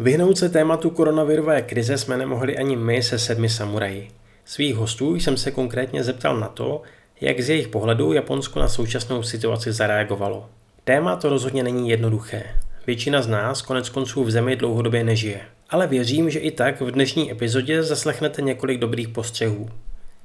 [0.00, 4.08] Vyhnout se tématu koronavirové krize jsme nemohli ani my se sedmi samuraji.
[4.44, 6.82] Svých hostů jsem se konkrétně zeptal na to,
[7.20, 10.48] jak z jejich pohledu Japonsko na současnou situaci zareagovalo.
[10.84, 12.42] Téma to rozhodně není jednoduché.
[12.86, 15.40] Většina z nás konec konců v zemi dlouhodobě nežije.
[15.70, 19.68] Ale věřím, že i tak v dnešní epizodě zaslechnete několik dobrých postřehů.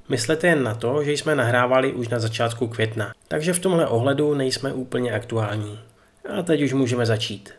[0.09, 4.33] Myslete jen na to, že jsme nahrávali už na začátku května, takže v tomhle ohledu
[4.33, 5.79] nejsme úplně aktuální.
[6.37, 7.53] A teď už můžeme začít.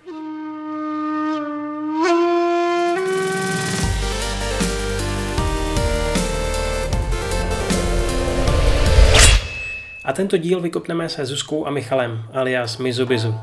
[10.04, 13.34] A tento díl vykopneme se Zuzkou a Michalem, alias Mizubizu.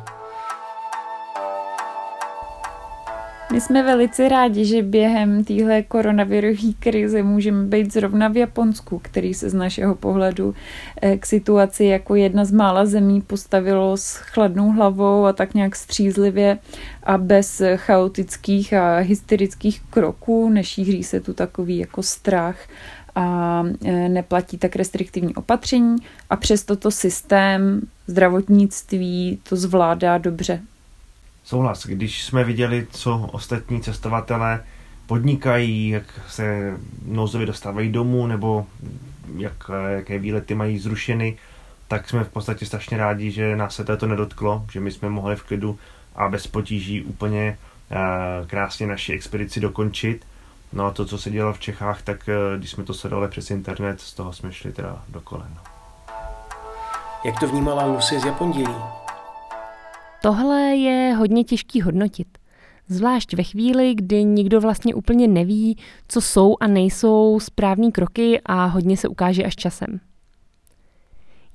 [3.51, 9.33] My jsme velice rádi, že během téhle koronavirové krize můžeme být zrovna v Japonsku, který
[9.33, 10.55] se z našeho pohledu
[11.01, 15.75] eh, k situaci jako jedna z mála zemí postavilo s chladnou hlavou a tak nějak
[15.75, 16.57] střízlivě
[17.03, 22.57] a bez chaotických a hysterických kroků, nešíří se tu takový jako strach
[23.19, 25.95] a e, neplatí tak restriktivní opatření
[26.29, 30.61] a přesto to systém zdravotnictví to zvládá dobře.
[31.43, 31.85] Souhlas.
[31.85, 34.63] Když jsme viděli, co ostatní cestovatelé
[35.07, 38.65] podnikají, jak se nouzově dostávají domů, nebo
[39.37, 41.37] jak, jaké výlety mají zrušeny,
[41.87, 45.35] tak jsme v podstatě strašně rádi, že nás se to nedotklo, že my jsme mohli
[45.35, 45.79] v klidu
[46.15, 47.57] a bez potíží úplně
[47.91, 50.25] uh, krásně naši expedici dokončit
[50.73, 53.51] No a to, co se dělo v Čechách, tak eh, když jsme to sledovali přes
[53.51, 55.57] internet, z toho jsme šli teda do kolen.
[57.25, 58.75] Jak to vnímala Lucy z Japondílí?
[60.21, 62.27] Tohle je hodně těžký hodnotit.
[62.87, 68.65] Zvlášť ve chvíli, kdy nikdo vlastně úplně neví, co jsou a nejsou správní kroky a
[68.65, 69.99] hodně se ukáže až časem.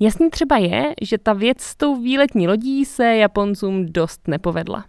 [0.00, 4.84] Jasný třeba je, že ta věc s tou výletní lodí se Japoncům dost nepovedla.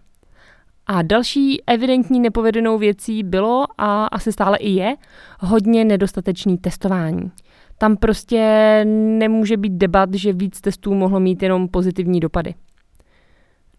[0.87, 4.95] A další evidentní nepovedenou věcí bylo a asi stále i je
[5.39, 7.31] hodně nedostatečný testování.
[7.77, 8.81] Tam prostě
[9.19, 12.53] nemůže být debat, že víc testů mohlo mít jenom pozitivní dopady.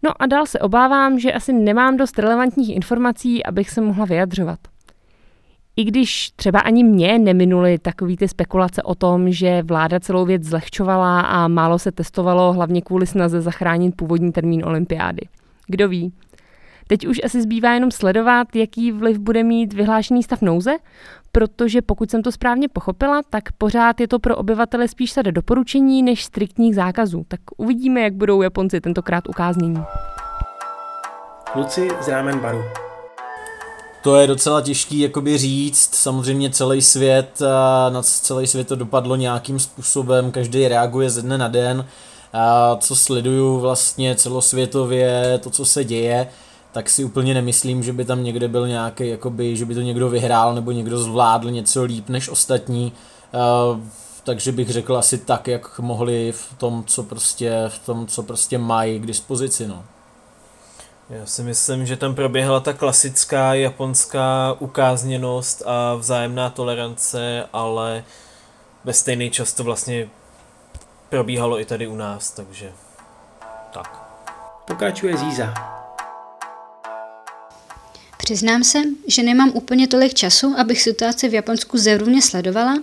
[0.03, 4.59] No a dál se obávám, že asi nemám dost relevantních informací, abych se mohla vyjadřovat.
[5.75, 10.43] I když třeba ani mě neminuly takový ty spekulace o tom, že vláda celou věc
[10.43, 15.21] zlehčovala a málo se testovalo hlavně kvůli snaze zachránit původní termín olympiády.
[15.67, 16.13] Kdo ví?
[16.87, 20.71] Teď už asi zbývá jenom sledovat, jaký vliv bude mít vyhlášený stav nouze,
[21.31, 26.03] protože pokud jsem to správně pochopila, tak pořád je to pro obyvatele spíš sada doporučení
[26.03, 27.25] než striktních zákazů.
[27.27, 29.83] Tak uvidíme, jak budou Japonci tentokrát ukáznění.
[31.53, 32.63] Kluci z Rámen baru.
[34.03, 37.39] To je docela těžký jakoby říct, samozřejmě celý svět,
[37.89, 41.85] na celý svět to dopadlo nějakým způsobem, každý reaguje ze dne na den,
[42.33, 46.27] a co sleduju vlastně celosvětově, to, co se děje,
[46.77, 50.09] tak si úplně nemyslím, že by tam někde byl nějaký, jakoby, že by to někdo
[50.09, 52.93] vyhrál nebo někdo zvládl něco líp než ostatní.
[53.33, 53.79] Uh,
[54.23, 58.57] takže bych řekl asi tak, jak mohli v tom, co prostě, v tom, co prostě
[58.57, 59.67] mají k dispozici.
[59.67, 59.83] No.
[61.09, 68.03] Já si myslím, že tam proběhla ta klasická japonská ukázněnost a vzájemná tolerance, ale
[68.83, 70.09] ve stejný čas to vlastně
[71.09, 72.71] probíhalo i tady u nás, takže
[73.73, 74.03] tak.
[74.67, 75.53] Pokračuje Zíza.
[78.27, 82.79] Přiznám se, že nemám úplně tolik času, abych situaci v Japonsku zevrubně sledovala,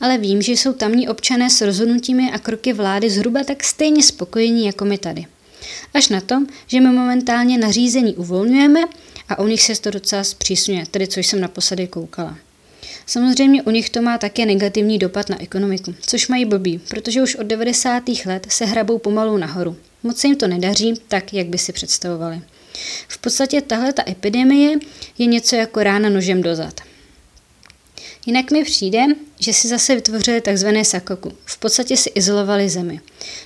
[0.00, 4.66] ale vím, že jsou tamní občané s rozhodnutími a kroky vlády zhruba tak stejně spokojení
[4.66, 5.26] jako my tady.
[5.94, 8.80] Až na to, že my momentálně nařízení uvolňujeme
[9.28, 12.38] a u nich se to docela zpřísňuje, tedy co jsem naposledy koukala.
[13.06, 17.34] Samozřejmě u nich to má také negativní dopad na ekonomiku, což mají blbý, protože už
[17.34, 18.02] od 90.
[18.26, 19.76] let se hrabou pomalu nahoru.
[20.02, 22.42] Moc se jim to nedaří tak, jak by si představovali.
[23.08, 24.78] V podstatě tahle ta epidemie
[25.18, 26.80] je něco jako rána nožem dozad.
[28.26, 29.04] Jinak mi přijde,
[29.40, 31.32] že si zase vytvořili takzvané sakoku.
[31.44, 33.00] V podstatě si izolovali zemi.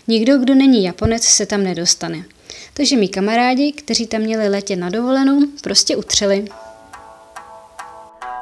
[0.09, 2.25] Nikdo, kdo není Japonec, se tam nedostane.
[2.75, 6.45] Takže mi kamarádi, kteří tam měli letět na dovolenou, prostě utřeli.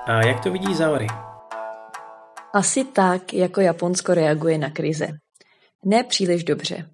[0.06, 1.06] A jak to vidí Zaori?
[2.54, 5.08] Asi tak, jako Japonsko reaguje na krize.
[5.84, 6.86] Ne příliš dobře.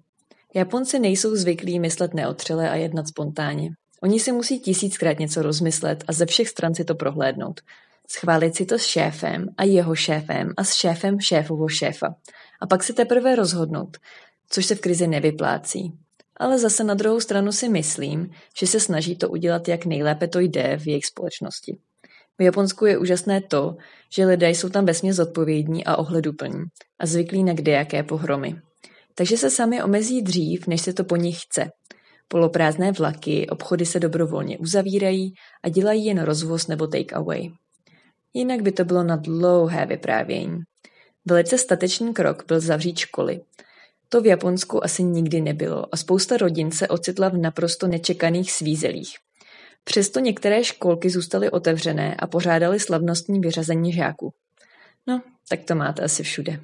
[0.55, 3.69] Japonci nejsou zvyklí myslet neotřele a jednat spontánně.
[4.03, 7.61] Oni si musí tisíckrát něco rozmyslet a ze všech stran si to prohlédnout.
[8.07, 12.15] Schválit si to s šéfem a jeho šéfem a s šéfem šéfovo šéfa.
[12.61, 13.97] A pak si teprve rozhodnout,
[14.49, 15.93] což se v krizi nevyplácí.
[16.37, 20.39] Ale zase na druhou stranu si myslím, že se snaží to udělat, jak nejlépe to
[20.39, 21.77] jde v jejich společnosti.
[22.37, 23.77] V Japonsku je úžasné to,
[24.13, 26.63] že lidé jsou tam vesměs zodpovědní a ohleduplní
[26.99, 28.61] a zvyklí na kdejaké pohromy
[29.19, 31.71] takže se sami omezí dřív, než se to po nich chce.
[32.31, 35.33] Poloprázdné vlaky, obchody se dobrovolně uzavírají
[35.63, 37.49] a dělají jen rozvoz nebo take away.
[38.33, 40.59] Jinak by to bylo na dlouhé vyprávění.
[41.25, 43.41] Velice statečný krok byl zavřít školy.
[44.09, 49.15] To v Japonsku asi nikdy nebylo a spousta rodin se ocitla v naprosto nečekaných svízelích.
[49.83, 54.33] Přesto některé školky zůstaly otevřené a pořádali slavnostní vyřazení žáků.
[55.07, 56.59] No, tak to máte asi všude.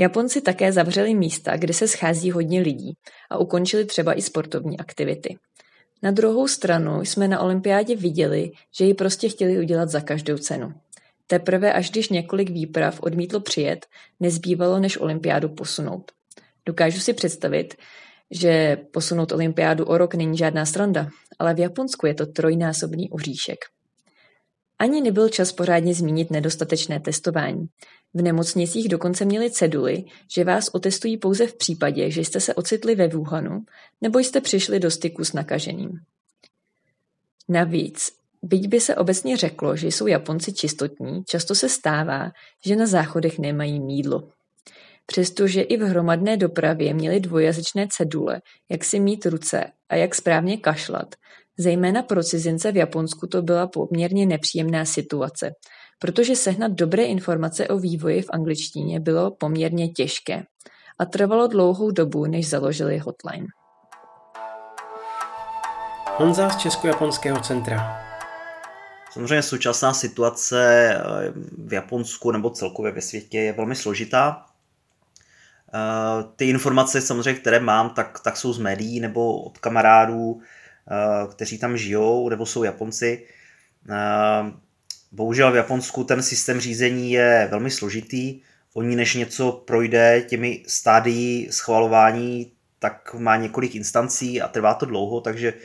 [0.00, 2.92] Japonci také zavřeli místa, kde se schází hodně lidí
[3.30, 5.36] a ukončili třeba i sportovní aktivity.
[6.02, 10.72] Na druhou stranu jsme na olympiádě viděli, že ji prostě chtěli udělat za každou cenu.
[11.26, 13.86] Teprve až když několik výprav odmítlo přijet,
[14.20, 16.12] nezbývalo než olympiádu posunout.
[16.66, 17.74] Dokážu si představit,
[18.30, 21.08] že posunout olympiádu o rok není žádná stranda,
[21.38, 23.58] ale v Japonsku je to trojnásobný uhříšek.
[24.78, 27.66] Ani nebyl čas pořádně zmínit nedostatečné testování.
[28.14, 30.04] V nemocnicích dokonce měli ceduly,
[30.34, 33.60] že vás otestují pouze v případě, že jste se ocitli ve Wuhanu
[34.00, 35.90] nebo jste přišli do styku s nakaženým.
[37.48, 42.30] Navíc, byť by se obecně řeklo, že jsou Japonci čistotní, často se stává,
[42.66, 44.28] že na záchodech nemají mídlo.
[45.06, 50.56] Přestože i v hromadné dopravě měli dvojazyčné cedule, jak si mít ruce a jak správně
[50.56, 51.14] kašlat,
[51.58, 55.50] zejména pro cizince v Japonsku to byla poměrně nepříjemná situace,
[55.98, 60.42] protože sehnat dobré informace o vývoji v angličtině bylo poměrně těžké
[60.98, 63.46] a trvalo dlouhou dobu, než založili hotline.
[66.16, 68.08] Honza z Česko-japonského centra.
[69.12, 71.32] Samozřejmě současná situace eh,
[71.66, 74.44] v Japonsku nebo celkově ve světě je velmi složitá.
[75.74, 80.40] Eh, ty informace samozřejmě, které mám, tak, tak jsou z médií nebo od kamarádů,
[81.30, 83.26] kteří tam žijou nebo jsou Japonci.
[85.12, 88.40] Bohužel v Japonsku ten systém řízení je velmi složitý.
[88.74, 95.20] Oni než něco projde těmi stádií schvalování, tak má několik instancí a trvá to dlouho,
[95.20, 95.60] takže uh,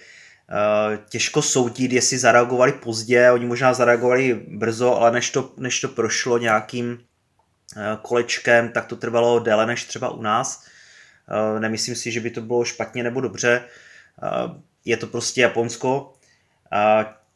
[1.09, 6.37] těžko soudit, jestli zareagovali pozdě, oni možná zareagovali brzo, ale než to, než to prošlo
[6.37, 6.99] nějakým
[8.01, 10.65] kolečkem, tak to trvalo déle než třeba u nás.
[11.59, 13.65] Nemyslím si, že by to bylo špatně nebo dobře.
[14.85, 16.13] Je to prostě Japonsko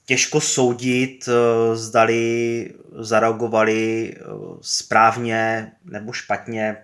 [0.08, 4.24] těžko soudit, eh, zdali zareagovali eh,
[4.62, 6.78] správně nebo špatně.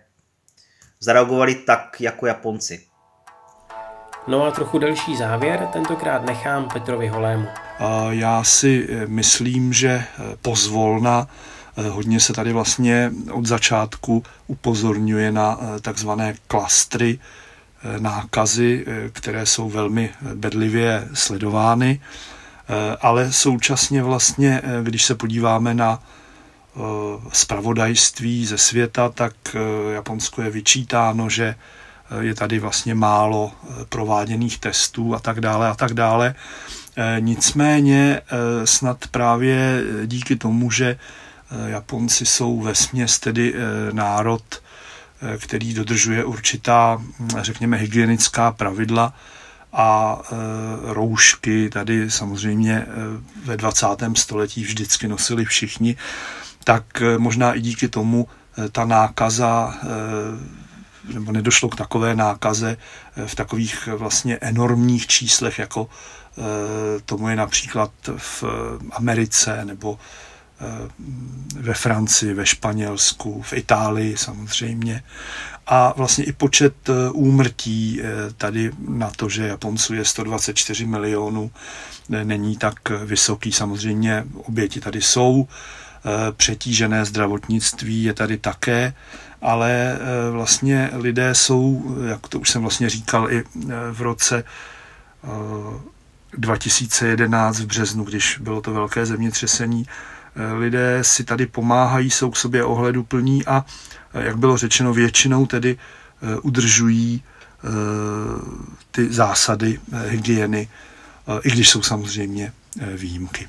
[0.99, 2.81] Zareagovali tak jako Japonci.
[4.27, 7.47] No a trochu delší závěr tentokrát nechám Petrovi Holému.
[8.09, 10.03] Já si eh, myslím, že
[10.41, 11.27] pozvolna
[11.89, 17.19] hodně se tady vlastně od začátku upozorňuje na takzvané klastry
[17.99, 21.99] nákazy, které jsou velmi bedlivě sledovány.
[22.69, 26.03] Eh, ale současně vlastně, eh, když se podíváme na
[27.31, 29.33] spravodajství eh, ze světa, tak
[29.93, 31.55] Japonsko je vyčítáno, že
[32.19, 33.51] je tady vlastně málo
[33.89, 36.35] prováděných testů a tak dále a tak dále.
[37.19, 38.21] Nicméně
[38.65, 40.99] snad právě díky tomu, že
[41.65, 43.53] Japonci jsou ve směs tedy
[43.91, 44.43] národ,
[45.37, 47.01] který dodržuje určitá,
[47.41, 49.13] řekněme, hygienická pravidla,
[49.73, 50.35] a e,
[50.93, 52.87] roušky tady samozřejmě e,
[53.45, 53.87] ve 20.
[54.15, 55.95] století vždycky nosili všichni,
[56.63, 58.27] tak e, možná i díky tomu
[58.71, 59.75] ta nákaza
[61.13, 62.77] nebo nedošlo k takové nákaze
[63.25, 65.89] v takových vlastně enormních číslech, jako
[67.05, 68.43] tomu je například v
[68.91, 69.99] Americe nebo
[71.59, 75.03] ve Francii, ve Španělsku, v Itálii samozřejmě
[75.67, 81.51] a vlastně i počet e, úmrtí e, tady na to, že Japonců je 124 milionů,
[82.13, 83.51] e, není tak vysoký.
[83.51, 85.47] Samozřejmě oběti tady jsou,
[86.37, 88.93] přetížené zdravotnictví je tady také,
[89.41, 89.99] ale
[90.31, 93.43] vlastně lidé jsou, jak to už jsem vlastně říkal i
[93.91, 94.43] v roce
[96.37, 99.85] 2011 v březnu, když bylo to velké zemětřesení,
[100.53, 103.65] lidé si tady pomáhají, jsou k sobě ohledu plní a
[104.13, 107.67] jak bylo řečeno, většinou tedy eh, udržují eh,
[108.91, 110.69] ty zásady eh, hygieny,
[111.43, 112.53] i když jsou samozřejmě
[112.95, 113.47] výjimky.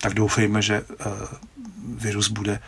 [0.00, 0.82] Tak doufejme, že
[1.94, 2.60] virus bude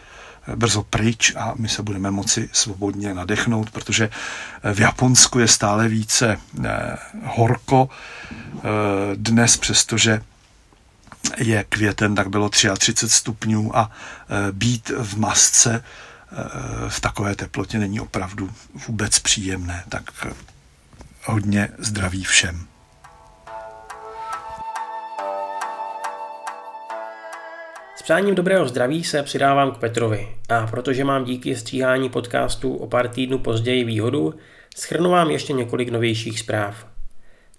[0.56, 4.10] brzo pryč a my se budeme moci svobodně nadechnout, protože
[4.74, 6.40] v Japonsku je stále více
[7.24, 7.88] horko.
[9.14, 10.22] Dnes, přestože
[11.36, 13.90] je květen, tak bylo 33 stupňů a
[14.52, 15.84] být v masce
[16.88, 18.50] v takové teplotě není opravdu
[18.86, 19.84] vůbec příjemné.
[19.88, 20.02] Tak
[21.24, 22.66] hodně zdraví všem.
[27.96, 32.86] S přáním dobrého zdraví se přidávám k Petrovi a protože mám díky stříhání podcastu o
[32.86, 34.34] pár týdnů později výhodu,
[34.76, 36.86] schrnu vám ještě několik novějších zpráv.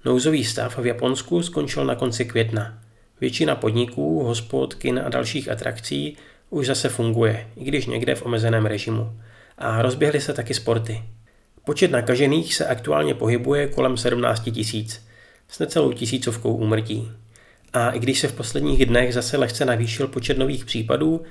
[0.06, 2.89] Nouzový stav v Japonsku skončil na konci května.
[3.22, 6.18] Většina podniků, hospod, kin a dalších atrakcí
[6.50, 9.20] už zase funguje, i když někde v omezeném režimu.
[9.58, 11.04] A rozběhly se taky sporty.
[11.64, 15.06] Počet nakažených se aktuálně pohybuje kolem 17 tisíc,
[15.48, 17.12] s necelou tisícovkou úmrtí.
[17.74, 21.22] A i když se v posledních dnech zase lehce navýšil počet nových případů,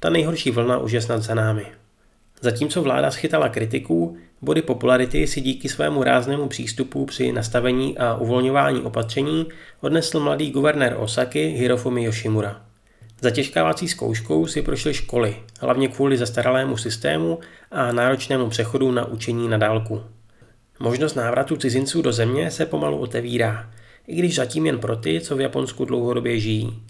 [0.00, 1.66] ta nejhorší vlna už je snad za námi.
[2.46, 8.80] Zatímco vláda schytala kritiků, body popularity si díky svému ráznému přístupu při nastavení a uvolňování
[8.80, 9.46] opatření
[9.80, 12.62] odnesl mladý guvernér Osaky Hirofumi Yoshimura.
[13.20, 17.38] Zatěžkávací zkouškou si prošly školy, hlavně kvůli zastaralému systému
[17.70, 20.02] a náročnému přechodu na učení na dálku.
[20.80, 23.70] Možnost návratu cizinců do země se pomalu otevírá,
[24.06, 26.82] i když zatím jen pro ty, co v Japonsku dlouhodobě žijí.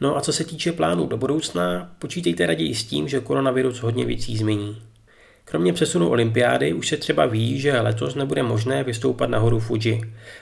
[0.00, 4.04] No a co se týče plánů do budoucna, počítejte raději s tím, že koronavirus hodně
[4.04, 4.89] věcí změní.
[5.45, 10.01] Kromě přesunu olympiády už se třeba ví, že letos nebude možné vystoupat na horu Fuji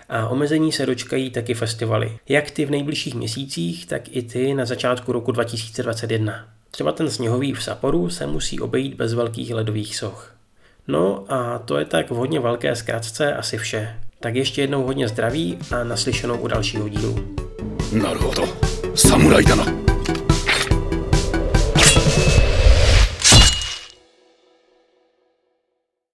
[0.09, 4.65] a omezení se dočkají taky festivaly, jak ty v nejbližších měsících, tak i ty na
[4.65, 6.47] začátku roku 2021.
[6.71, 10.35] Třeba ten sněhový v Saporu se musí obejít bez velkých ledových soch.
[10.87, 13.95] No a to je tak v hodně velké zkratce asi vše.
[14.19, 17.43] Tak ještě jednou hodně zdraví a naslyšenou u dalšího dílu.
[17.93, 18.43] なるほど
[18.95, 19.86] 侍だな